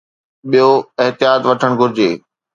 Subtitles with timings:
[0.49, 0.69] ٻيو
[1.03, 2.11] احتياط وٺڻ گهرجي.